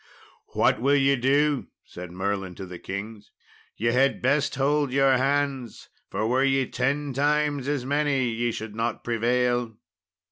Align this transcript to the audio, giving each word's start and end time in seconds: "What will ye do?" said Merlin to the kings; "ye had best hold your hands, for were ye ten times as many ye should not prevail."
"What 0.53 0.81
will 0.81 0.95
ye 0.95 1.15
do?" 1.15 1.67
said 1.85 2.11
Merlin 2.11 2.55
to 2.55 2.65
the 2.65 2.79
kings; 2.79 3.29
"ye 3.77 3.91
had 3.91 4.19
best 4.19 4.55
hold 4.55 4.91
your 4.91 5.15
hands, 5.15 5.89
for 6.09 6.25
were 6.25 6.43
ye 6.43 6.65
ten 6.67 7.13
times 7.13 7.67
as 7.67 7.85
many 7.85 8.23
ye 8.23 8.51
should 8.51 8.73
not 8.73 9.03
prevail." 9.03 9.77